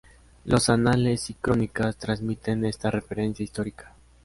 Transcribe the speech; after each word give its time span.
Los 0.45 0.69
anales 0.71 1.29
y 1.29 1.35
crónicas 1.35 1.95
transmiten 1.95 2.65
esta 2.65 2.89
referencia 2.89 3.43
histórica. 3.43 3.93